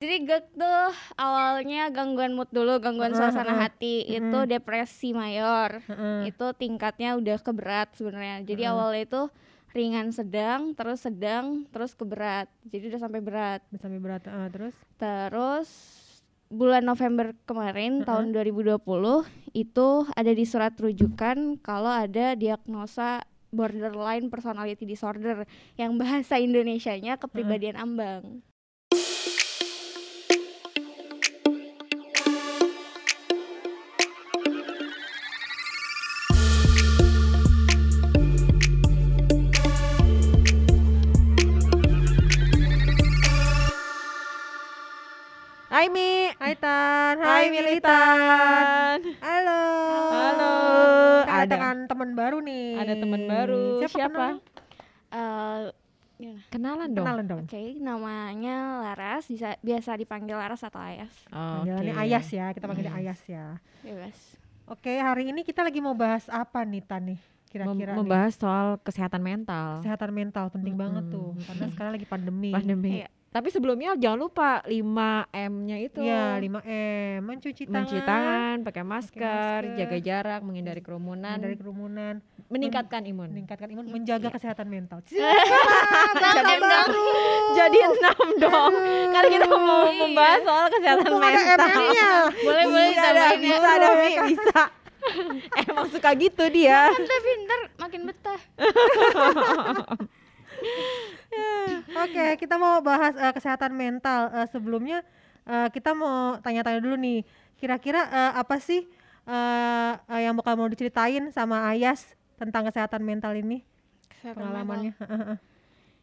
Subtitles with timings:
[0.00, 4.08] Jadi GERD tuh awalnya gangguan mood dulu, gangguan suasana hati.
[4.08, 4.48] Itu Mhm.
[4.48, 5.84] depresi mayor.
[5.84, 6.32] Heeh.
[6.32, 8.40] Itu tingkatnya udah ke berat sebenarnya.
[8.48, 8.72] Jadi Heeh.
[8.72, 9.22] awalnya itu
[9.76, 12.48] ringan sedang, terus sedang, terus ke berat.
[12.64, 13.60] Jadi udah sampai berat.
[13.68, 15.68] Udah sampai berat heeh, terus Terus
[16.48, 18.08] bulan November kemarin Heeh.
[18.08, 23.20] tahun 2020 itu ada di surat rujukan kalau ada diagnosa
[23.52, 25.44] borderline personality disorder
[25.76, 28.40] yang bahasa Indonesianya kepribadian ambang.
[46.50, 48.98] Hai Tan, Hai Militan.
[49.22, 49.62] Halo.
[50.10, 50.54] Halo.
[51.22, 52.74] Kita Ada kedatangan teman baru nih.
[52.74, 53.66] ada teman baru.
[53.78, 53.94] Siapa?
[53.94, 54.10] Siapa?
[54.10, 54.34] kenal?
[55.14, 55.60] Eh,
[56.18, 56.40] gimana?
[56.50, 57.06] Kenalan dong.
[57.06, 57.40] Kenalan dong.
[57.46, 61.14] Oke, namanya Laras, bisa biasa dipanggil Laras atau Ayas.
[61.30, 62.02] Oh, Panggilannya oke.
[62.02, 63.02] Ayas ya, kita panggilnya Hmm.
[63.06, 63.46] Ayas ya.
[63.86, 64.18] Bebas.
[64.66, 67.20] Oke, hari ini kita lagi mau bahas apa nih Tan nih?
[67.46, 67.98] Kira-kira nih?
[68.02, 69.86] membahas soal kesehatan mental.
[69.86, 71.14] kesehatan mental penting banget Mm-mm.
[71.14, 72.50] tuh karena sekarang lagi pandemi.
[72.50, 73.06] Pandemi.
[73.06, 73.08] Iya.
[73.30, 76.02] Tapi sebelumnya jangan lupa 5M-nya itu.
[76.02, 79.22] Iya, 5M, mencuci tangan, Mencuci tangan, pakai masker,
[79.62, 82.18] masker, jaga jarak, menghindari kerumunan, dari kerumunan,
[82.50, 83.30] meningkatkan imun.
[83.30, 84.34] meningkatkan imun, menjaga Iya.
[84.34, 84.98] kesehatan mental.
[85.06, 87.06] Jadi baru.
[87.54, 88.72] Jadi enam dong.
[89.08, 91.70] Karena kita mau membahas soal kesehatan Mumpung ada mental.
[91.70, 92.10] MM-nya.
[92.34, 93.46] boleh boleh Bisa ada, ditambahin ya.
[93.46, 93.88] bisa ada,
[94.26, 94.60] bisa.
[95.62, 96.90] Emang suka gitu dia.
[96.90, 98.40] Udah pinter, makin betah.
[101.90, 104.30] Oke, kita mau bahas eh, kesehatan mental.
[104.32, 105.02] Eh, sebelumnya
[105.44, 107.22] eh, kita mau tanya-tanya dulu nih.
[107.56, 108.86] Kira-kira eh, apa sih
[109.26, 113.62] eh, eh, yang bakal mau diceritain sama Ayas tentang kesehatan mental ini?
[114.22, 114.94] Pengalamannya.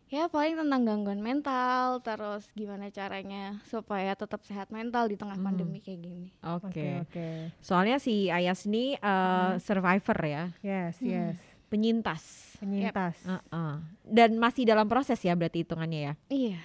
[0.08, 5.44] Ya paling tentang gangguan mental, terus gimana caranya supaya tetap sehat mental di tengah Hmm.
[5.52, 6.32] pandemi kayak gini.
[6.48, 6.72] Oke.
[6.72, 7.30] Oke, oke.
[7.60, 11.36] Soalnya si Ayas ini eh, survivor ya, Yes, Hmm.
[11.68, 12.56] Penyintas.
[12.60, 13.20] Penyintas.
[13.24, 13.74] Heeh.
[14.04, 16.14] Dan masih dalam proses ya berarti hitungannya ya.
[16.32, 16.60] Iya.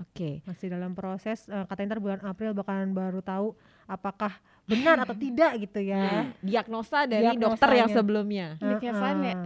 [0.00, 0.40] Oke.
[0.48, 3.52] Masih dalam proses eh, katanya ntar bulan April bakalan baru tahu
[3.84, 4.32] apakah
[4.70, 6.30] benar atau tidak gitu ya.
[6.38, 7.96] Diagnosa dari dokter yang Diagnosanya.
[7.96, 8.46] sebelumnya.
[8.54, 8.78] Ya.
[8.78, 9.36] Heeh.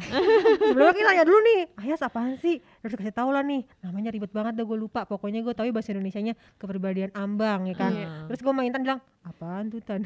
[0.62, 2.57] Sebelumnya kita tanya dulu nih, Ayas apaan sih?
[2.79, 3.65] Harus kasih tahu lah nih.
[3.81, 5.03] Namanya ribet banget dah gue lupa.
[5.05, 7.91] Pokoknya gue tahu bahasa Indonesianya kepribadian ambang ya kan.
[7.91, 8.09] Iya.
[8.29, 10.05] Terus gue main Tan bilang, apaan tuh Tan?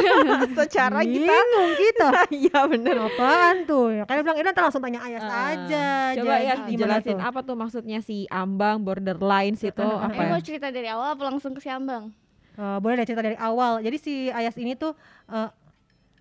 [0.56, 2.08] Secara kita Bingung kita.
[2.40, 2.96] Iya bener.
[3.02, 3.90] apaan tuh?
[3.92, 5.52] Ya, kan bilang, ini ntar langsung tanya Ayas Ah.
[5.52, 5.86] aja.
[6.14, 7.20] Coba ya dijelasin tuh?
[7.20, 10.30] apa tuh maksudnya si ambang borderline itu Heeh, apa Eh ya?
[10.30, 12.12] mau cerita dari awal apa langsung ke si Ambang?
[12.52, 13.80] Eh, boleh deh cerita dari awal.
[13.80, 14.92] Jadi si Ayas ini tuh
[15.26, 15.48] eh,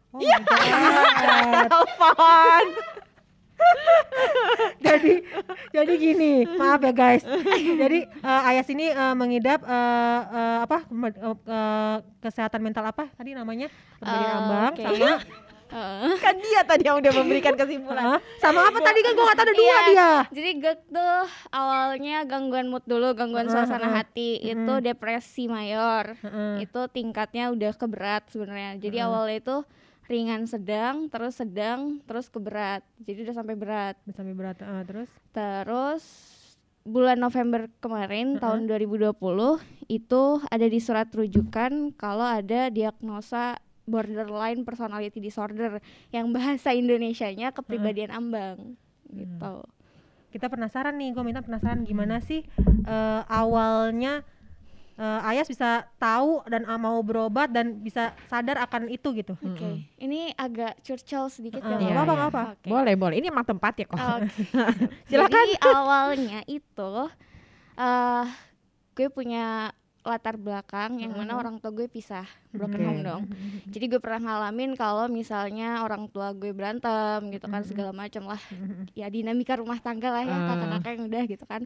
[0.09, 0.38] Oh Iya.
[0.38, 0.45] my
[1.16, 1.67] God.
[1.72, 2.66] Telepon.
[4.79, 5.13] jadi
[5.69, 11.12] jadi gini maaf ya guys jadi eh, Ayas ini eh, mengidap eh, eh, apa eh,
[11.45, 13.68] eh, kesehatan mental apa tadi namanya
[14.00, 14.79] kepribadian Eh, ambang oke.
[14.81, 15.12] sama
[16.19, 18.18] Kan dia tadi yang udah memberikan kesimpulan.
[18.41, 19.78] Sama apa tadi kan gua nggak tahu ada dua Iya.
[19.85, 21.19] dia Jadi GERD tuh
[21.53, 24.41] awalnya gangguan mood dulu, gangguan suasana hati.
[24.41, 26.18] Itu depresi mayor.
[26.57, 28.81] Itu tingkatnya udah ke berat sebenarnya.
[28.81, 29.57] Jadi awalnya itu
[30.09, 32.81] ringan sedang, terus sedang, terus ke berat.
[33.06, 33.96] Jadi udah sampai berat.
[34.09, 36.03] sampai berat eh, terus Terus
[36.81, 38.41] bulan November kemarin Heeh.
[38.41, 39.13] tahun 2020
[39.90, 48.13] itu ada di surat rujukan kalau ada diagnosa borderline personality disorder yang bahasa Indonesianya kepribadian
[48.13, 48.77] ambang
[49.09, 49.66] gitu.
[50.29, 52.45] kita penasaran nih gue minta penasaran gimana sih
[52.85, 54.22] eh, awalnya
[54.95, 59.57] eh, Ayas bisa tahu dan ah, mau berobat dan bisa sadar akan itu gitu Oke,
[59.57, 59.75] Mm-mm.
[59.97, 61.79] ini agak curcol sedikit Eh, ya.
[61.81, 62.27] Iya, apa, iya.
[62.27, 62.41] apa.
[62.53, 62.67] Oke.
[62.67, 63.16] Boleh, boleh.
[63.17, 63.97] Ini emang tempat ya kok.
[63.97, 64.27] Oke.
[65.09, 65.33] Silakan.
[65.33, 66.91] Jadi awalnya itu
[67.79, 68.27] eh
[68.91, 72.88] gue punya latar belakang yang mana orang tua gue pisah, broken Oke.
[72.88, 73.24] home dong.
[73.74, 78.42] Jadi gue pernah ngalamin kalau misalnya orang tua gue berantem gitu kan segala macam lah.
[79.00, 81.62] Ya dinamika rumah tangga lah ya kakak-kakak yang udah gitu kan.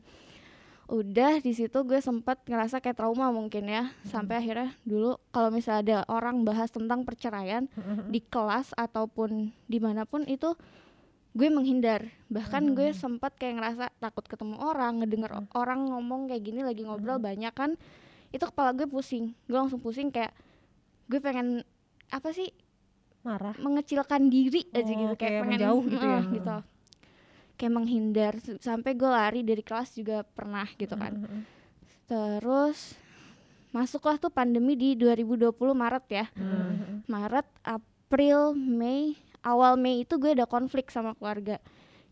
[0.84, 3.90] Udah di situ gue sempat ngerasa kayak trauma mungkin ya.
[4.04, 7.66] Sampai akhirnya dulu kalau misalnya ada orang bahas tentang perceraian
[8.10, 10.54] di kelas ataupun di mana pun itu
[11.34, 16.46] gue menghindar bahkan gue sempat kayak ngerasa takut ketemu orang ngedenger o- orang ngomong kayak
[16.46, 17.74] gini lagi ngobrol banyak kan
[18.34, 19.38] itu kepala gue pusing.
[19.46, 20.34] Gue langsung pusing kayak
[21.06, 21.62] gue pengen
[22.10, 22.50] apa sih?
[23.24, 23.56] Marah.
[23.62, 25.14] Mengecilkan diri aja Oh, gitu.
[25.16, 26.22] Kayak kayak pengen menjauh gitu ya?
[26.26, 26.56] Gitu.
[27.56, 28.34] Kayak menghindar.
[28.60, 31.14] Sampai gue lari dari kelas juga pernah gitu kan.
[32.10, 32.98] Terus
[33.72, 36.26] masuklah tuh pandemi di 2020 Maret ya.
[37.08, 39.16] Maret, April, Mei,
[39.46, 41.62] awal Mei itu gue ada konflik sama keluarga.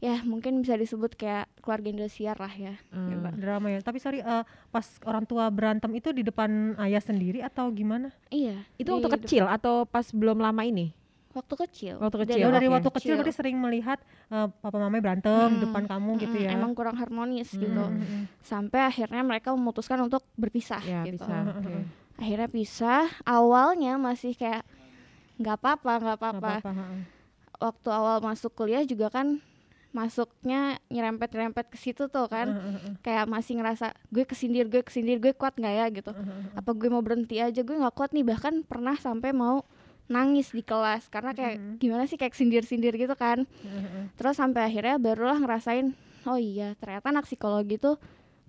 [0.01, 2.73] Ya mungkin bisa disebut kayak keluarga Indosiar lah ya.
[2.89, 3.21] Hmm.
[3.33, 3.79] drama ya.
[3.79, 6.49] Tapi sorry eh, pas orang tua berantem itu di depan
[6.81, 8.09] ayah sendiri atau gimana?
[8.27, 10.97] Iya Itu waktu kecil atau pas belum lama ini?
[11.31, 11.95] waktu kecil.
[11.95, 12.75] Waktu Dari kecil, Ya, dari oke.
[12.75, 16.43] waktu kecil berarti sering melihat eh, papa mamanya berantem di Mm-mm, depan kamu gitu mm-mm,
[16.43, 16.59] ya?
[16.59, 17.71] emang kurang harmonis gitu.
[17.71, 18.27] Mm-mm.
[18.41, 21.23] sampai akhirnya mereka memutuskan untuk berpisah Ya, gitu.
[21.23, 21.37] bisa.
[21.55, 21.75] oke.
[22.19, 23.07] akhirnya pisah.
[23.23, 24.67] Awalnya masih kayak
[25.39, 26.53] nggak apa-apa nggak apa-apa.
[27.61, 29.39] Waktu awal masuk kuliah juga kan
[29.91, 32.51] masuknya nyerempet-nyerempet ke situ tuh kan.
[33.03, 35.85] Kayak masih ngerasa gue kesindir gue kesindir gue kuat nggak ya?
[35.91, 36.11] gitu.
[36.55, 37.61] Apa gue mau berhenti aja?
[37.63, 39.63] Gue nggak kuat nih bahkan pernah sampai mau
[40.11, 41.07] nangis di kelas.
[41.11, 43.43] Karena kayak gimana sih kayak sindir-sindir gitu kan.
[44.15, 45.95] Terus sampai akhirnya barulah ngerasain
[46.29, 47.97] oh iya ternyata anak psikologi tuh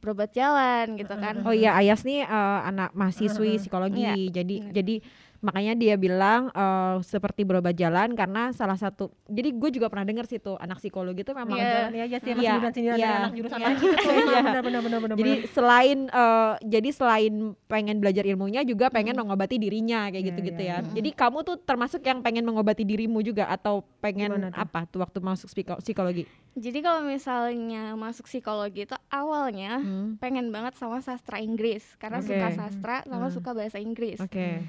[0.03, 1.47] berobat jalan gitu kan.
[1.47, 4.03] Oh iya, Ayas nih eh, anak mahasiswi psikologi.
[4.03, 4.95] Iya, Jadi jadi
[5.43, 9.11] makanya dia bilang eh, seperti berobat jalan karena salah satu.
[9.27, 11.67] Jadi gue juga pernah dengar sih tuh anak psikologi tuh memang Iya.
[11.69, 13.03] Jalan ya aja sih Iya, sindiran-sindiran iya.
[13.05, 13.67] dari anak jurusan Iya.
[13.67, 14.41] lain gitu tuh Iya.
[14.41, 17.35] benar benar benar benar Jadi selain eh, jadi selain
[17.67, 20.79] pengen belajar ilmunya juga pengen mengobati dirinya kayak Iya, gitu-gitu iya.
[20.79, 20.91] ya.
[20.93, 24.55] Jadi kamu tuh termasuk yang pengen mengobati dirimu juga atau pengen tuh?
[24.55, 26.25] apa tuh waktu masuk psiko- psikologi?
[26.53, 32.29] jadi kalau misalnya masuk psikologi itu awalnya Hmm, pengen banget sama sastra Inggris karena Oke.
[32.29, 33.35] suka sastra sama Hmm.
[33.35, 34.61] suka bahasa Inggris Oke.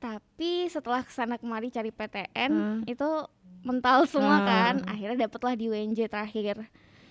[0.00, 2.80] Tapi setelah ke sana kemari cari PTN Hmm.
[2.84, 3.08] itu
[3.60, 4.42] mental semua Ah.
[4.42, 6.64] kan akhirnya dapatlah di UNJ terakhir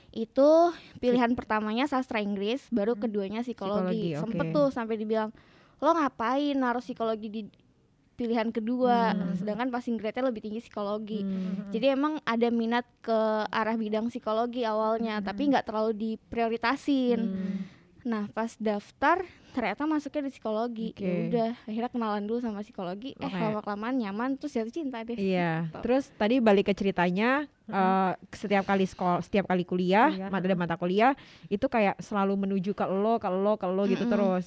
[0.09, 0.49] itu
[0.97, 3.47] pilihan pertamanya sastra Inggris baru keduanya Hmm.
[3.47, 5.29] Psikologi, psikologi, sempet tuh sampai dibilang
[5.77, 7.41] lo ngapain naruh psikologi di
[8.15, 9.31] pilihan kedua Hmm.
[9.31, 11.69] sedangkan passing grade-nya lebih tinggi psikologi Hmm.
[11.69, 13.15] jadi emang ada minat ke
[13.47, 17.68] arah bidang psikologi awalnya tapi nggak terlalu diprioritasin Hmm.
[18.07, 20.87] Nah pas daftar ternyata masuknya di psikologi.
[20.93, 21.03] Oke.
[21.03, 23.17] Ya udah akhirnya kenalan dulu sama psikologi.
[23.17, 23.39] Eh Oke.
[23.39, 25.17] lama kelamaan nyaman terus jatuh cinta deh.
[25.17, 25.67] Iya.
[25.67, 25.79] Gitu.
[25.83, 30.55] Terus tadi balik ke ceritanya eh, setiap kali sekolah, setiap kali kuliah, Kuliah, mata ada
[30.55, 31.11] mata kuliah
[31.51, 34.13] itu kayak selalu menuju ke lo, ke lo, ke lo gitu Mm-mm.
[34.13, 34.45] terus.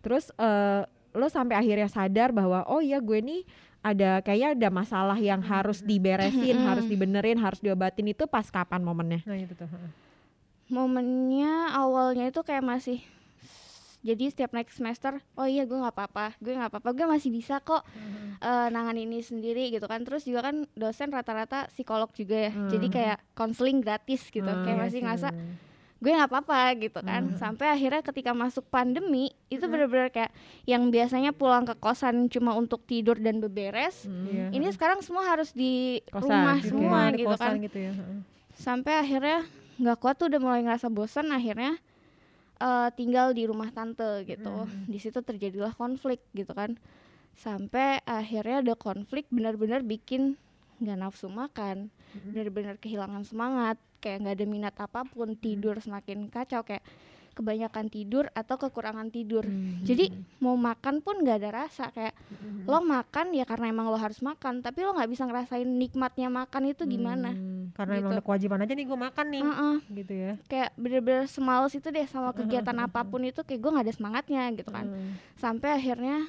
[0.00, 3.42] Terus eh, lo sampai akhirnya sadar bahwa oh iya gue nih
[3.80, 9.24] ada kayaknya ada masalah yang harus diberesin, harus dibenerin, harus diobatin itu pas kapan momennya?
[9.24, 10.09] nah itu tuh heeh.
[10.70, 13.02] Momennya awalnya itu kayak masih
[14.00, 17.60] jadi setiap naik semester, oh iya gue nggak apa-apa, gue nggak apa-apa, gue masih bisa
[17.60, 17.84] kok
[18.40, 20.00] eh, nangan ini sendiri gitu kan.
[20.08, 22.94] Terus juga kan dosen rata-rata psikolog juga ya, jadi Hmm.
[22.96, 24.46] kayak konseling gratis gitu.
[24.46, 25.28] Hmm, kayak Iya masih sih, ngerasa
[26.00, 27.36] gue nggak apa-apa gitu kan Mhm.
[27.36, 30.32] sampai akhirnya ketika masuk pandemi itu bener-bener kayak
[30.64, 34.72] yang biasanya pulang ke kosan cuma untuk tidur dan beberes Iya, ini heeh.
[34.72, 38.20] sekarang semua harus di Kosan, rumah semua di gitu kosan kan gitu ya heeh.
[38.56, 39.44] sampai akhirnya
[39.80, 41.80] nggak kuat tuh udah mulai ngerasa bosan akhirnya
[42.60, 44.68] eh, tinggal di rumah tante gitu.
[44.92, 46.76] Di situ terjadilah konflik gitu kan.
[47.32, 50.36] Sampai akhirnya ada konflik benar-benar bikin
[50.80, 51.92] nggak nafsu makan
[52.32, 56.80] benar-benar kehilangan semangat kayak nggak ada minat apa pun tidur semakin kacau kayak
[57.36, 59.46] kebanyakan tidur atau kekurangan tidur.
[59.46, 59.84] Hmm.
[59.86, 60.10] jadi
[60.42, 62.16] mau makan pun nggak ada rasa kayak
[62.66, 66.72] lo makan ya karena emang lo harus makan tapi lo nggak bisa ngerasain nikmatnya makan
[66.72, 67.36] itu gimana?
[67.36, 67.59] Hmm.
[67.74, 68.16] Karena emang gitu.
[68.18, 69.42] ada kewajiban aja nih gue makan nih.
[69.44, 69.76] Heeh.
[70.02, 70.32] Gitu ya.
[70.46, 74.42] Kayak bener-bener semales itu deh sama kegiatan apa pun itu kayak gue nggak ada semangatnya
[74.56, 74.86] gitu kan.
[74.88, 75.12] Heeh.
[75.38, 76.28] sampai akhirnya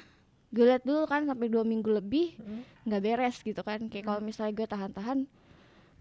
[0.52, 2.36] gue liat dulu kan sampai dua minggu lebih
[2.86, 3.88] nggak beres gitu kan.
[3.88, 5.18] Kayak kalau misalnya gue tahan-tahan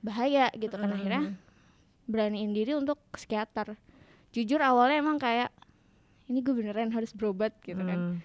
[0.02, 0.76] bahaya gitu.
[0.76, 1.36] Kan akhirnya
[2.10, 3.78] beraniin diri untuk psikiater.
[4.32, 5.52] Jujur awalnya emang kayak
[6.32, 8.00] ini gue beneran harus berobat gitu kan.
[8.00, 8.18] Hmm.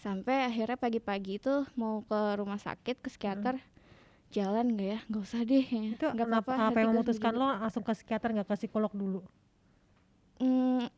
[0.00, 3.60] sampai akhirnya pagi-pagi itu mau ke rumah sakit ke psikiater
[4.30, 7.82] jalan nggak ya nggak usah deh itu nggak apa-apa apa yang memutuskan sendiri." lo langsung
[7.82, 9.20] ke psikiater nggak ke psikolog dulu
[10.40, 10.88] Mm,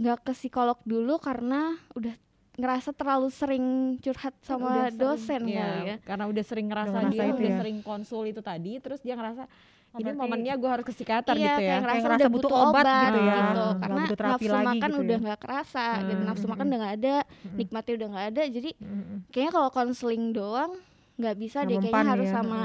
[0.00, 2.16] nggak ke psikolog dulu karena udah
[2.56, 3.64] ngerasa terlalu sering
[4.00, 7.40] curhat udah sama sering, dosen Iya, kali ya karena udah sering ngerasa ngerasa dia itu
[7.40, 7.58] udah ya.
[7.60, 9.44] sering konsul itu tadi, terus dia ngerasa
[9.90, 11.66] Oh, ini momennya gue harus ke psikiater iya, gitu ya.
[11.66, 14.52] kayak ngerasa, ngerasa udah butuh butuh obat obat, gitu gitu, ya, nggak karena butuh nafsu
[14.54, 15.24] lagi makan gitu udah ya.
[15.26, 16.70] nggak kerasa gitu Hmm, nafsu hmm, makan hmm.
[16.70, 17.56] udah nggak ada Mm-mm.
[17.58, 19.18] nikmatnya udah nggak ada jadi Mm-mm.
[19.28, 20.72] kayaknya kalau konseling doang
[21.20, 22.60] nggak bisa deh mempan kayaknya harus ya, sama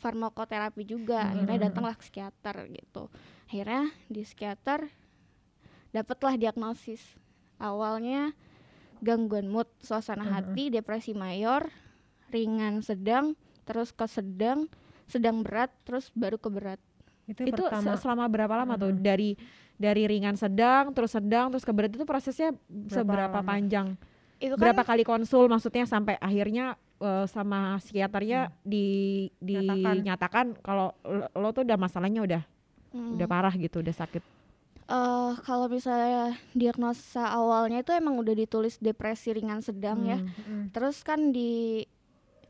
[0.00, 1.28] farmakoterapi juga.
[1.28, 3.12] Hmm, akhirnya hmm, datanglah ke psikiater gitu.
[3.50, 4.88] Akhirnya di psikiater
[5.92, 7.02] dapatlah diagnosis.
[7.58, 8.32] Awalnya
[9.04, 11.68] gangguan mood suasana Hmm, hati depresi mayor
[12.30, 13.38] ringan sedang
[13.68, 14.66] terus ke sedang
[15.08, 16.80] sedang berat terus baru ke berat
[17.28, 17.96] itu, itu pertama.
[17.96, 18.92] selama berapa lama tuh?
[18.92, 19.04] Mm-mm.
[19.04, 19.36] dari
[19.78, 22.52] dari ringan sedang terus sedang terus ke berat itu prosesnya
[22.90, 23.44] seberapa lama?
[23.44, 23.88] itu panjang
[24.54, 28.86] kan berapa kali konsul maksudnya sampai akhirnya eh, sama psikiaternya di
[29.40, 29.94] Nyatakan.
[29.98, 32.42] dinyatakan kalau lo, lo tuh udah masalahnya udah
[32.92, 34.22] hmm, udah parah gitu udah sakit
[34.88, 40.28] eh, kalau misalnya diagnosa awalnya itu emang udah ditulis depresi ringan sedang ya Hmm.
[40.28, 40.62] Mm-mm.
[40.74, 41.84] terus kan di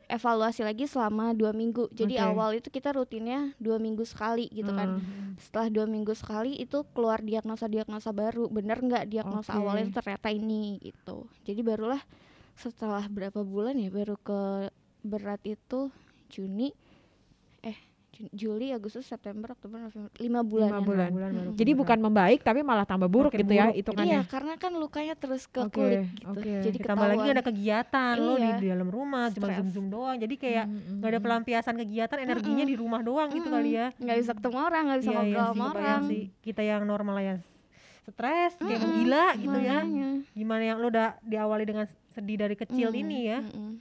[0.09, 1.93] dievaluasi lagi selama dua minggu.
[1.93, 2.25] Jadi Oke.
[2.25, 5.05] awal itu kita rutinnya dua minggu sekali gitu kan.
[5.05, 5.37] Hmm.
[5.37, 8.49] Setelah dua minggu sekali itu keluar diagnosa-diagnosa baru.
[8.49, 9.61] Bener nggak diagnosa Oke.
[9.61, 11.29] awalnya ternyata ini gitu.
[11.45, 12.01] Jadi barulah
[12.59, 14.69] setelah berapa bulan ya baru ke
[15.01, 15.95] berat itu
[16.29, 16.75] Juni,
[17.61, 17.79] eh
[18.11, 20.69] Juni- Juli, Agustus, September, Oktober, November, lima bulan.
[20.69, 21.09] Lima bulan.
[21.09, 21.81] bulan baru Jadi berat.
[21.81, 23.79] bukan membaik tapi malah tambah buruk Makin gitu ya buruk.
[23.79, 24.11] hitungannya.
[24.13, 26.27] Iya, karena kan lukanya terus ke Oke, kulit gitu.
[26.35, 26.53] oke.
[26.61, 28.57] Jadi ditambah lagi ada kegiatan lo di, Iya.
[28.57, 32.19] di dalam rumah cuma zoom zoom doang jadi kayak Mm, nggak ada mm, pelampiasan kegiatan
[32.21, 33.55] energinya di rumah doang gitu Mm-mm.
[33.55, 36.01] kali ya nggak bisa ketemu orang, nggak bisa Iya, iya ngobrol sih, sama orang.
[36.05, 36.23] sih.
[36.41, 37.35] kita yang normal ya
[38.05, 40.08] stres kayak mau Mm-mm, gila gitu ya makanya.
[40.33, 43.73] Gimana yang lo udah diawali dengan sedih dari kecil Mm, ini ya mm-mm.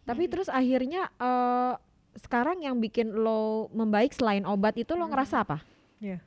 [0.00, 1.74] Tapi terus akhirnya eh,
[2.18, 5.62] sekarang yang bikin lo membaik selain obat itu lo ngerasa apa?
[6.02, 6.18] Iya.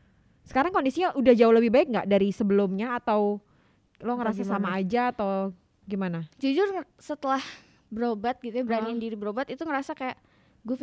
[0.47, 3.43] Sekarang kondisinya udah jauh lebih baik nggak dari sebelumnya atau
[3.99, 4.79] lo Atau ngerasa sama gimana?
[4.79, 5.31] aja atau
[5.83, 6.19] gimana?
[6.39, 7.43] Jujur setelah
[7.91, 10.15] berobat gitu ya, beraniin diri berobat itu ngerasa kayak
[10.63, 10.75] gue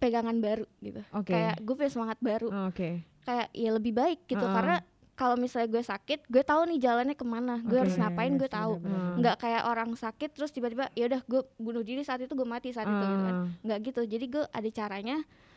[0.00, 1.04] pegangan baru gitu.
[1.12, 1.36] Oke.
[1.36, 2.48] Kayak gue punya semangat baru.
[2.48, 3.04] Oh, Oke.
[3.26, 4.54] Kayak ya lebih baik gitu Heeh.
[4.54, 4.76] karena
[5.16, 8.46] kalau misalnya gue sakit, gue tahu nih jalannya ke mana, gue harus Oke, ngapain, gue
[8.46, 8.76] tahu.
[8.78, 9.16] Hmm.
[9.16, 12.70] Nggak kayak orang sakit terus tiba-tiba ya udah gue bunuh diri saat itu gue mati
[12.70, 13.34] saat itu gitu kan.
[13.34, 13.48] Ah.
[13.64, 15.16] nggak gitu jadi gue ada caranya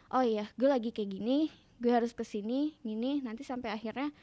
[0.09, 4.15] oh iya gue lagi kayak gini gue harus ke sini gini nanti sampai akhirnya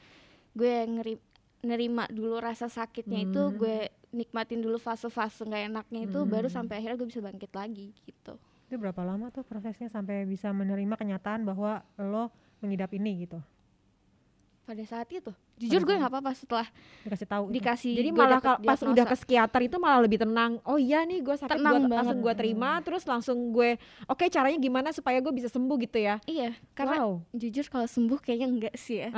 [0.52, 1.14] gue ngeri
[1.62, 3.56] nerima dulu rasa sakitnya itu Hmm.
[3.56, 3.76] gue
[4.10, 6.56] nikmatin dulu fase-fase nggak enaknya itu baru Hmm.
[6.64, 8.34] sampai akhirnya gue bisa bangkit lagi gitu
[8.66, 13.38] itu berapa lama tuh prosesnya sampai bisa menerima kenyataan bahwa lo mengidap ini gitu
[14.66, 16.66] pada saat itu jujur gue nggak apa-apa setelah
[17.00, 17.54] dikasih tahu gitu.
[17.56, 19.08] dikasih Jadi malah dapet kal- pas udah diagnosa.
[19.08, 20.52] ke psikiater itu malah lebih tenang.
[20.60, 24.58] Oh iya nih gue sakit Tenang gua langsung gue terima terus langsung gue oke caranya
[24.58, 26.18] gimana supaya gue bisa sembuh gitu ya.
[26.24, 27.22] iya karena wow.
[27.32, 29.14] jujur kalau sembuh kayaknya enggak sih ya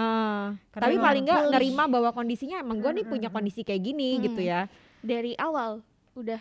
[0.69, 1.53] Karena tapi paling nggak pulih.
[1.55, 4.23] nerima bahwa kondisinya emang gue nih Hmm, punya hmm, kondisi kayak gini Hmm.
[4.23, 4.61] gitu ya.
[5.01, 5.81] dari awal
[6.15, 6.39] udah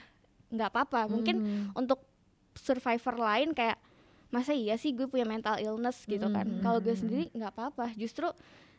[0.49, 1.65] nggak apa-apa mungkin Hmm.
[1.73, 2.03] untuk
[2.55, 3.79] survivor lain kayak
[4.27, 7.95] masa iya sih gue punya mental illness gitu kan Mm, kalau gue sendiri nggak apa-apa
[7.95, 8.27] justru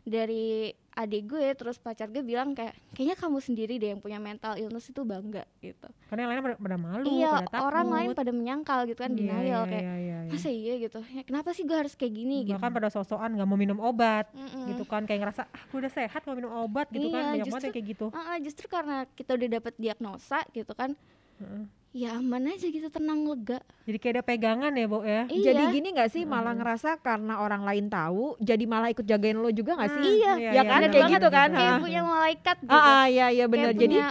[0.09, 0.47] dari
[0.93, 4.89] adik gue terus pacar gue bilang kayak kayaknya kamu sendiri deh yang punya mental illness
[4.89, 8.33] itu bangga gitu karena yang lain pada, pada malu iya pada takut orang lain pada
[8.33, 10.31] menyangkal gitu kan Iya, denial iya, kayak iya, iya, iya.
[10.35, 13.47] masa iya gitu ya, kenapa sih gue harus kayak gini gitu bahkan pada sosokan nggak
[13.47, 14.67] mau minum obat Mm-mm.
[14.69, 17.39] gitu kan kayak ngerasa ah gue udah sehat mau minum obat gitu kan Iya, banyak
[17.39, 20.91] banget justru- yang kayak gitu ah, justru karena kita udah dapet diagnosa gitu kan
[21.39, 21.63] Heeh.
[21.91, 23.59] Ya aman aja gitu tenang lega.
[23.89, 25.25] Jadi kayak ada pegangan ya Bo ya?
[25.27, 25.45] Iya.
[25.51, 29.49] Jadi gini nggak sih malah ngerasa karena orang lain tahu, jadi malah ikut jagain lo
[29.49, 30.03] juga nggak sih?
[30.05, 30.81] Hmm, Iya, ya kan?
[30.85, 31.49] bener kayak gitu kan?
[31.51, 31.81] kayak Ah.
[31.81, 32.77] punya malaikat gitu.
[32.77, 34.09] Ah, ah, iya iya kayak Jadi punya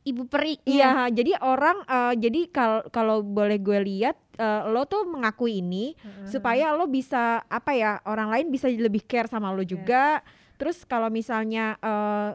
[0.00, 5.04] ibu peri Iya, jadi orang eh, jadi kalau kalau boleh gue lihat eh, lo tuh
[5.04, 6.26] mengakui ini Heeh.
[6.26, 10.24] supaya lo bisa apa ya orang lain bisa lebih care sama lo juga.
[10.56, 12.30] Terus kalau misalnya eh,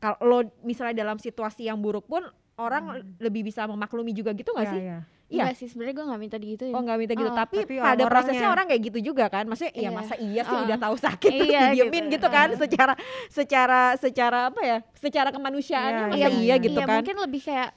[0.00, 2.24] kalau lo misalnya dalam situasi yang buruk pun
[2.60, 2.84] orang
[3.16, 4.82] lebih bisa memaklumi juga gitu nggak Iya, sih?
[4.82, 4.98] iya.
[5.26, 5.42] Iya.
[5.46, 7.86] Enggak sih sebenarnya gue nggak minta digituin Oh nggak minta gitu, Oh, tapi, tapi pada
[7.96, 9.90] orang-orangnya- prosesnya orang kayak gitu juga kan, maksudnya ya Iya.
[9.92, 10.64] masa iya sih Ah.
[10.64, 12.12] udah tahu sakit terus Iya, didiemin gitu.
[12.12, 12.58] gitu, kan, Ah.
[12.58, 12.92] secara
[13.28, 16.54] secara secara apa ya, secara kemanusiaannya Iya, masa iya, iya, iya.
[16.58, 16.96] gitu iya kan?
[16.98, 17.70] mungkin lebih kayak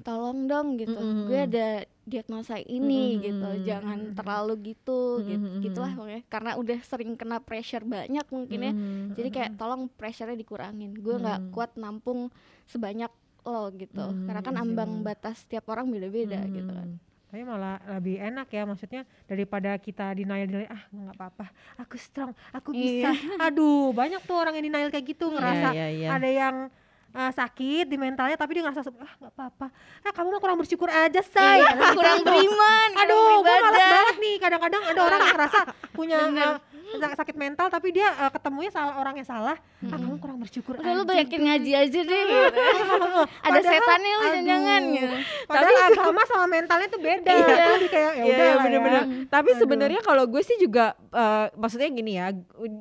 [0.00, 1.26] tolong dong gitu Mm-mm.
[1.26, 1.68] gue ada
[2.04, 3.22] diagnosa ini Mm-mm.
[3.22, 5.60] gitu jangan terlalu gitu gitu Mm-mm.
[5.60, 9.12] gitulah pokoknya karena udah sering kena pressure banyak mungkin ya Mhm.
[9.12, 11.50] jadi kayak tolong pressure-nya dikurangin gue nggak Mm.
[11.50, 12.32] kuat nampung
[12.64, 13.12] sebanyak
[13.44, 14.04] lo gitu.
[14.04, 14.62] Mm, karena kan iya.
[14.62, 16.88] ambang batas tiap orang beda-beda gitu kan.
[17.30, 21.46] Tapi malah lebih enak ya maksudnya daripada kita denial denial ah nggak apa-apa
[21.78, 23.14] aku strong aku bisa.
[23.46, 26.08] Aduh banyak tuh orang yang denial kayak gitu ngerasa Iya, iya, iya.
[26.10, 26.56] ada yang
[27.14, 29.66] uh, sakit di mentalnya tapi dia ngerasa ah nggak apa-apa.
[30.02, 31.62] Ah kamu mah kurang bersyukur aja say.
[31.62, 34.36] Iya, kurang beriman aduh gue malas banget nih.
[34.42, 35.60] Kadang-kadang ada orang yang ngerasa
[35.94, 36.58] punya uh,
[36.98, 40.92] sakit mental tapi dia uh, ketemunya salah orang yang salah ah kamu kurang bersyukur udah
[40.92, 42.48] lu banyakin ngaji aja deh gitu.
[43.40, 44.42] ada Padahal, setannya lu aduh.
[44.42, 45.16] jangan gitu
[45.46, 47.46] padahal agama sama mentalnya tuh beda Iya.
[47.46, 49.00] Itu lebih kayak ya Iya, udah iya, lah bener-bener.
[49.00, 49.04] ya.
[49.28, 52.26] Tapi sebenarnya kalau gue sih juga eh, maksudnya gini ya,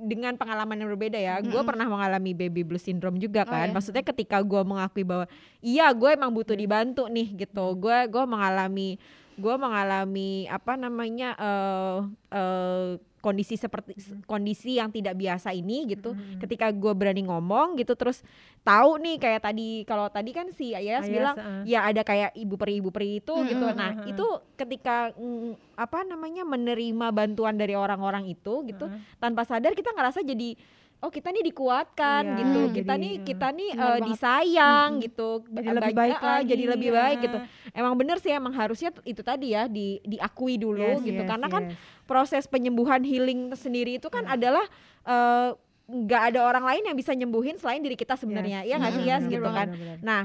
[0.04, 1.36] dengan pengalaman yang berbeda ya.
[1.40, 3.68] Gue pernah mengalami baby blues syndrome juga Oh, kan.
[3.68, 3.74] iya.
[3.74, 5.26] Maksudnya ketika gue mengakui bahwa
[5.60, 7.66] iya gue emang butuh dibantu nih gitu.
[7.76, 8.98] Gue gue mengalami
[9.36, 11.98] gue mengalami apa namanya eh
[12.34, 12.88] eh,
[13.20, 13.96] kondisi seperti
[14.26, 16.16] kondisi yang tidak biasa ini gitu.
[16.40, 18.24] Ketika gue berani ngomong gitu terus
[18.64, 21.64] tahu nih kayak tadi kalau tadi kan si Ayas Ayas, bilang uh.
[21.64, 23.66] ya ada kayak ibu peri ibu peri itu gitu.
[23.66, 24.12] Mm-mm, Nah, mm-mm.
[24.12, 29.20] itu ketika mm, apa namanya menerima bantuan dari orang-orang itu gitu Heeh.
[29.20, 30.60] tanpa sadar kita ngerasa jadi
[31.00, 32.60] oh kita nih dikuatkan Iya, gitu.
[32.62, 34.08] jadi, kita nih kita nih benar eh, banget.
[34.10, 35.30] disayang gitu.
[35.48, 37.24] jadi lebih ba- baik eh, lagi jadi lebih baik ya.
[37.24, 37.38] gitu.
[37.72, 41.18] Emang bener sih emang harusnya itu tadi ya di diakui dulu Yes, gitu.
[41.18, 41.80] yes, Karena kan yes.
[42.04, 44.68] proses penyembuhan healing sendiri itu kan adalah
[45.02, 45.50] eh,
[45.90, 49.04] nggak ada orang lain yang bisa nyembuhin selain diri kita sebenarnya Yes, ya nggak sih
[49.04, 49.68] benar, gitu kan
[50.00, 50.22] nah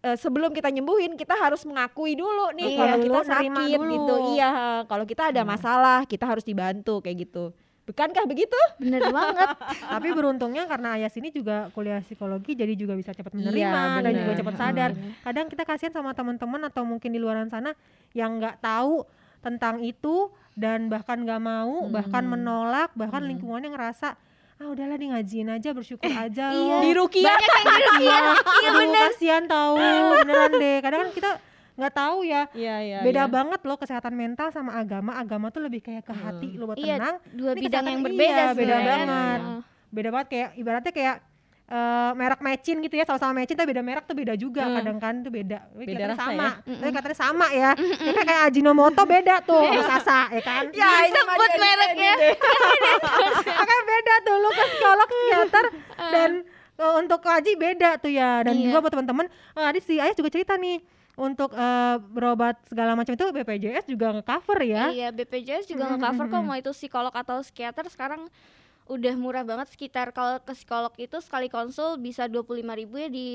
[0.00, 2.78] eh, sebelum kita nyembuhin kita harus mengakui dulu nih Iya.
[2.78, 3.90] kalau kita sakit dulu.
[3.90, 4.14] gitu.
[4.32, 4.48] Iya,
[4.86, 5.48] kalau kita ada Nah.
[5.50, 7.50] masalah kita harus dibantu kayak gitu.
[7.90, 8.60] Bukankah begitu?
[8.78, 9.48] bener banget
[9.98, 14.12] Tapi beruntungnya karena Ayas ini juga kuliah psikologi jadi juga bisa cepat menerima Iya, dan
[14.14, 14.90] juga cepat sadar.
[15.20, 17.74] Kadang kita kasihan sama teman-teman atau mungkin di luaran sana
[18.14, 19.02] yang nggak tahu
[19.40, 22.32] tentang itu dan bahkan nggak mau, bahkan Hmm.
[22.34, 23.30] menolak, bahkan Hmm.
[23.34, 24.14] lingkungannya ngerasa
[24.60, 26.52] ah udahlah nih ngajiin aja bersyukur aja iya.
[26.52, 26.80] loh.
[26.84, 28.18] Di Rukia banyak yang di Rukia iya
[28.60, 29.74] Aduh, bener kasihan tahu
[30.20, 30.76] beneran deh.
[30.78, 31.30] Kadang kan kita
[31.72, 32.42] nggak tahu ya.
[32.50, 32.98] Iya, iya.
[33.00, 33.30] Beda iya.
[33.30, 35.14] banget loh kesehatan mental sama agama.
[35.14, 37.16] Agama tuh lebih kayak ke hati lo buat iya tenang.
[37.30, 38.86] dua Ini bidang yang iya, berbeda beda sebenarnya.
[38.86, 39.40] banget.
[39.42, 39.60] Heeh.
[39.90, 41.16] beda banget kayak ibaratnya kayak
[41.66, 44.74] eh, merek mecin gitu ya sama-sama mecin tapi beda merek tuh beda juga Hmm.
[44.76, 46.50] kadang kan tuh beda Tapi Beda rasa sama ya.
[46.72, 50.88] tapi katanya sama ya ya kan kayak Ajinomoto beda tuh sama Sasa ya kan Ya,
[51.04, 52.12] ini mah Sebut mereknya.
[52.16, 52.38] dia-
[53.52, 55.64] makanya beda tuh lu ke psikolog psikiater
[56.14, 56.30] dan
[56.76, 58.64] eh, untuk ngaji beda tuh ya dan Iya.
[58.64, 60.78] juga buat teman-teman eh, tadi si Ayah juga cerita nih
[61.20, 64.88] untuk eh, berobat segala macam itu BPJS juga nge-cover ya.
[64.88, 68.24] Iya, BPJS juga Mm, nge-cover kok mau itu psikolog atau psikiater sekarang
[68.88, 72.66] udah murah banget sekitar kalau ke psikolog itu sekali konsul bisa 25.000
[73.06, 73.26] ya di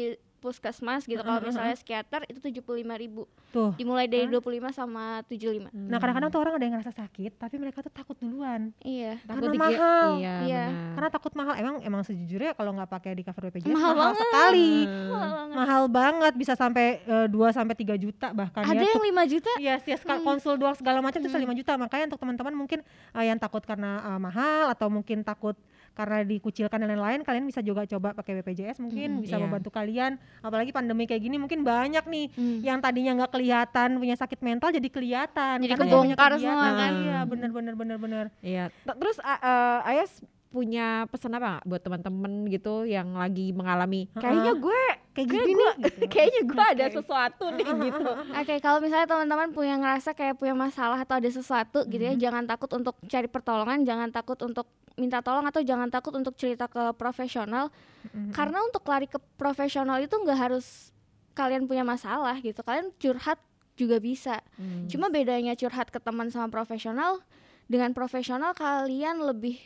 [0.45, 1.17] puskesmas gitu.
[1.17, 3.25] Kalau misalnya psikiater itu 75.000.
[3.49, 5.71] tuh Dimulai dari 25 sama 75.
[5.71, 9.17] nah kadang-kadang tuh orang ada yang ngerasa sakit tapi mereka tuh takut duluan Iya.
[9.21, 10.09] Takut Karena dikira- mahal.
[10.15, 10.63] Iya, Iya.
[10.67, 10.93] benar.
[10.93, 14.21] karena takut mahal emang emang sejujurnya kalau nggak pakai di cover BPJS Mahal mahal, banget.
[14.21, 15.09] sekali Hmm.
[15.09, 15.55] Mahal banget.
[15.55, 16.85] mahal banget bisa sampai
[17.25, 19.51] 2 sampai 3 juta bahkan Ada ya yang 5 juta?
[19.57, 21.73] Iya, sih sekal konsul doang segala macam itu 5 juta.
[21.75, 22.79] Makanya untuk teman-teman mungkin
[23.11, 25.55] uh, yang takut karena uh, mahal atau mungkin takut
[25.95, 29.41] karena dikucilkan dan lain-lain, kalian bisa juga coba pakai BPJS mungkin Mm, bisa iya.
[29.41, 30.19] membantu kalian.
[30.39, 32.59] Apalagi pandemi kayak gini mungkin banyak nih Hmm.
[32.61, 35.55] yang tadinya nggak kelihatan punya sakit mental jadi kelihatan.
[35.57, 36.91] Jadi karena banyak kebongkar semua kan.
[36.93, 38.25] Iya, bener bener bener bener.
[38.39, 38.67] Iya.
[38.83, 44.81] Terus a- eh, Ayas punya pesan apa buat teman-teman gitu yang lagi mengalami kayaknya gue
[45.15, 45.89] Kayak gini gitu.
[46.11, 48.03] kayaknya gue ada sesuatu nih gitu.
[48.35, 52.43] Oke, kalau misalnya teman-teman punya ngerasa kayak punya masalah atau ada sesuatu gitu ya, jangan
[52.43, 54.67] takut untuk cari pertolongan, jangan takut untuk
[54.99, 57.71] minta tolong atau jangan takut untuk cerita ke profesional.
[58.11, 58.35] Mm-mm.
[58.35, 60.91] Karena untuk lari ke profesional itu nggak harus
[61.31, 62.59] kalian punya masalah gitu.
[62.59, 63.39] Kalian curhat
[63.75, 64.39] juga bisa.
[64.55, 64.87] Hmm.
[64.87, 67.19] Cuma bedanya curhat ke teman sama profesional,
[67.67, 69.59] dengan profesional kalian lebih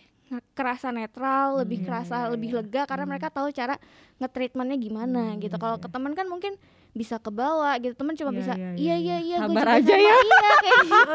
[0.53, 2.57] kerasa netral, lebih iya, kerasa iya, lebih iya.
[2.59, 3.11] lega karena Hmm.
[3.11, 3.75] mereka tahu cara
[4.17, 5.55] nge-treatmentnya gimana Hmm, gitu.
[5.55, 5.83] iya, Kalau iya.
[5.83, 6.53] ke teman kan mungkin
[6.89, 7.93] bisa kebawa gitu.
[7.93, 10.15] Teman cuma Iya, bisa iya, iya iya, iya iya gua Sabar aja sama." ya.
[10.19, 11.11] Iya kayak gitu.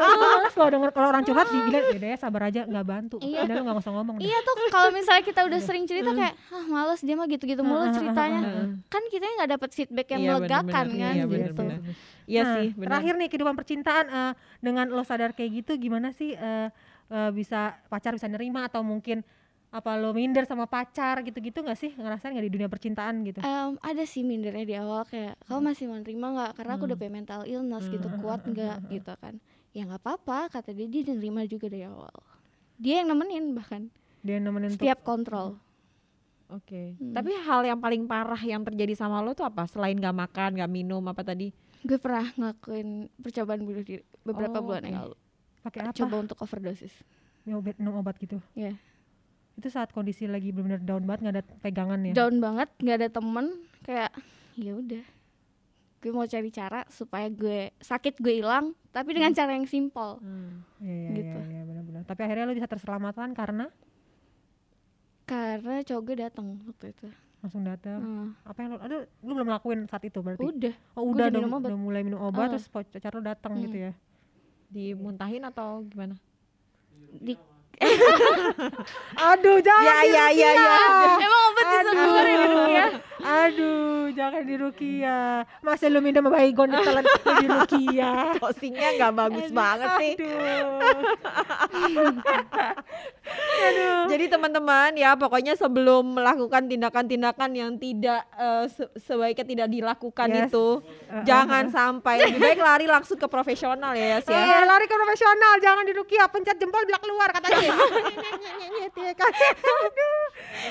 [0.55, 3.17] Loh denger kalau orang curhat dibilang ya ya sabar aja nggak bantu.
[3.19, 3.41] Iya.
[3.43, 4.15] Udah lu nggak usah ngomong.
[4.17, 7.61] deh." Iya tuh kalau misalnya kita udah sering cerita kayak ah males dia mah gitu-gitu
[7.61, 8.39] mulu ceritanya.
[8.87, 10.97] Kan kita nggak dapat feedback yang Iya, melegakan bener-bener.
[10.97, 11.63] kan Iya, gitu.
[12.25, 12.87] Iya Nah, sih, benar.
[12.89, 16.67] Terakhir nih kehidupan percintaan eh, dengan lo sadar kayak gitu gimana sih eh,
[17.07, 19.21] eh, bisa pacar bisa nerima atau mungkin
[19.69, 23.39] apa lo minder sama pacar gitu-gitu nggak sih ngerasain nggak di dunia percintaan gitu?
[23.39, 26.93] Em, ada sih mindernya di awal kayak kamu masih mau nerima nggak karena aku udah
[26.93, 27.01] Hmm.
[27.01, 28.19] punya mental illness gitu Hmm.
[28.19, 29.35] kuat nggak gitu kan
[29.69, 32.13] ya nggak apa-apa kata dia dia nerima juga dari awal
[32.77, 33.91] dia yang nemenin bahkan
[34.21, 35.59] Dia nemenin untuk setiap kontrol
[36.47, 36.93] Oke.
[36.95, 37.09] Hmm.
[37.11, 39.65] Tapi hal yang paling parah yang terjadi sama lo tuh apa?
[39.65, 41.49] Selain gak makan, gak minum, apa tadi?
[41.81, 45.01] gue pernah ngelakuin percobaan bunuh diri beberapa Oh, bulan yang oke.
[45.05, 45.15] lalu
[45.65, 45.97] pakai apa?
[45.97, 46.93] coba untuk overdosis
[47.41, 48.37] Minum obat, minum obat gitu.
[48.53, 48.73] Iya.
[49.53, 52.13] Itu saat kondisi lagi benar-benar down banget nggak ada pegangan ya.
[52.13, 53.45] down banget nggak ada temen
[53.81, 54.11] kayak
[54.55, 55.03] ya udah
[55.97, 60.21] gue mau cari cara supaya gue sakit gue hilang tapi dengan cara yang simpel
[60.77, 61.37] Iya iya gitu.
[61.43, 62.01] iya benar-benar.
[62.03, 63.65] Tapi akhirnya lo bisa terselamatkan karena
[65.25, 67.07] karena cowok gue datang waktu itu
[67.39, 67.99] langsung datang.
[67.99, 70.41] Hmm, Apa yang lo aduh lu belum lakuin saat itu berarti?
[70.41, 72.51] udah Oh, udah udah dong, udah mulai minum obat Ah.
[72.53, 73.63] terus pacar lo datang Hmm.
[73.63, 73.91] gitu ya.
[74.75, 76.19] Dimuntahin atau gimana?
[77.15, 77.39] di
[79.29, 80.75] Aduh, jangan Ya, ya, ya, ya.
[81.17, 82.85] emang obat disembur ya ya
[83.25, 85.41] Aduh, jangan di Rukia.
[85.59, 87.01] Masa lu minum baygon ditelan
[87.35, 88.09] di Rukia.
[88.37, 90.11] Closingnya gak bagus banget sih.
[90.13, 90.77] Aduh.
[93.57, 93.97] Aduh.
[94.07, 98.21] Jadi teman-teman ya pokoknya sebelum melakukan tindakan-tindakan yang tidak
[98.69, 100.47] se- sebaiknya tidak dilakukan Yes.
[100.47, 100.67] itu
[101.05, 104.33] Uh, jangan sampai lebih baik lari langsung ke profesional ya Yas ya.
[104.33, 107.64] Eh, lari ke profesional, jangan di Rukia, pencet jempol bilang keluar katanya.
[108.95, 109.31] Ya kan.
[109.31, 110.23] aduh,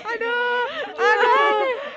[0.04, 0.64] aduh,
[0.96, 1.50] aduh,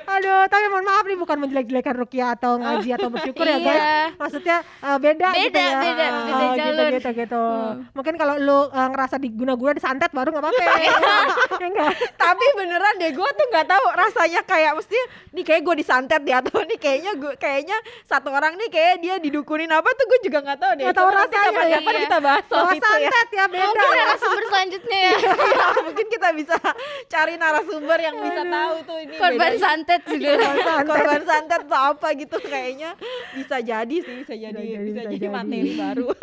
[0.07, 0.41] aduh.
[0.47, 3.77] Tapi mohon maaf nih bukan menjelek-jelekan Rukia atau ngaji atau bersyukur ya guys.
[3.77, 4.03] Iya.
[4.17, 5.79] Maksudnya eh, beda, gitu Beda, ya.
[5.79, 6.87] beda, Ah, beda gitu, jalur.
[6.93, 7.43] gitu, gitu.
[7.43, 7.75] Hmm.
[7.91, 10.63] Mungkin kalau lu eh, ngerasa diguna-guna disantet baru nggak apa-apa.
[10.77, 10.93] ya
[11.67, 11.91] enggak?
[12.13, 14.97] Tapi beneran deh gue tuh nggak tahu rasanya kayak mesti
[15.33, 19.15] nih kayak gue disantet ya atau nih kayaknya gue kayaknya satu orang nih kayak dia
[19.17, 20.85] didukunin apa tuh gue juga nggak tahu deh.
[20.85, 22.01] Nggak tahu rasanya, kapan-kapan iya.
[22.05, 23.09] kita bahas soal itu ya.
[23.09, 23.63] santet ya beda.
[23.65, 23.95] mungkin ya.
[23.97, 25.15] narasumber selanjutnya santetnya ya
[25.57, 26.55] Ya, mungkin kita bisa
[27.07, 29.59] cari narasumber yang bisa tahu tuh ini korban bedanya.
[29.59, 30.29] santet juga
[30.83, 31.59] korban santet.
[31.59, 32.95] Atau apa gitu kayaknya
[33.33, 35.27] bisa jadi sih bisa jadi jadi, bisa, bisa jadi, jadi.
[35.29, 36.07] materi baru.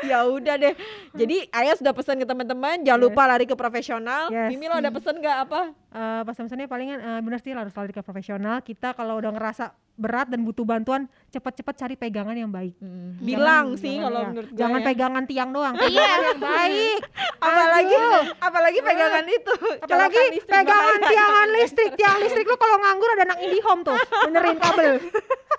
[0.00, 0.74] Ya udah deh.
[1.12, 3.06] Jadi Ayah sudah pesan ke teman-teman jangan Yes.
[3.10, 4.30] lupa lari ke profesional.
[4.30, 4.48] Yes.
[4.48, 5.60] Mimi lo ada pesan nggak apa?
[5.74, 8.62] Eh, pesan-pesannya palingan eh, bener sih harus lari ke profesional.
[8.62, 12.78] Kita kalau udah ngerasa berat dan butuh bantuan cepat-cepat cari pegangan yang baik
[13.18, 14.28] bilang Jangan- sih jangan kalau ya.
[14.28, 14.86] menurut gue jangan ya.
[14.86, 15.82] pegangan tiang doang Iya.
[15.82, 16.98] pegangan yang baik
[17.44, 18.22] apalagi Aduh.
[18.38, 23.82] apalagi pegangan itu apalagi pegangan tiangan listrik tiang listrik lu kalau nganggur ada anak IndiHome
[23.82, 24.92] tuh benerin kabel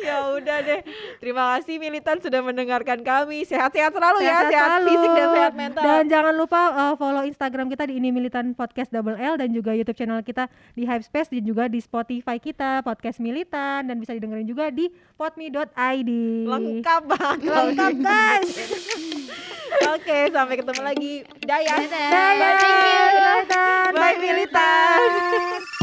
[0.00, 0.80] ya udah deh
[1.20, 4.88] terima kasih militan sudah mendengarkan kami sehat-sehat selalu ya Sehat-sehat sehat selalu.
[4.88, 8.90] fisik dan sehat mental Dan jangan lupa uh, follow Instagram kita di ini militan podcast
[8.90, 13.20] double L dan juga YouTube channel kita di Hypespace dan juga di Spotify kita podcast
[13.20, 16.10] militan dan bisa didengerin juga di podme.id.
[16.48, 18.50] lengkap banget Lengkap guys.
[19.94, 21.12] oke sampai ketemu lagi
[21.42, 21.76] Daya.
[21.82, 22.10] Dadah.
[22.38, 22.76] Thank you.
[23.14, 23.90] Militan.
[23.94, 25.73] Bye militan